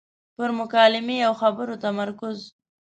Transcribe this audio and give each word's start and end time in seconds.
پر 0.35 0.49
مکالمې 0.59 1.17
او 1.27 1.33
خبرو 1.41 1.75
تمرکز. 1.83 2.37